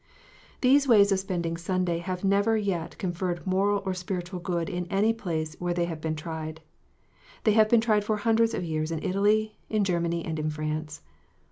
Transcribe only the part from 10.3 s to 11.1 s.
in France.